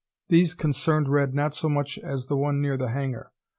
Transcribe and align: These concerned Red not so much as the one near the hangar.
These 0.29 0.55
concerned 0.55 1.07
Red 1.09 1.35
not 1.35 1.53
so 1.53 1.69
much 1.69 1.99
as 1.99 2.25
the 2.25 2.35
one 2.35 2.59
near 2.59 2.75
the 2.75 2.87
hangar. 2.89 3.31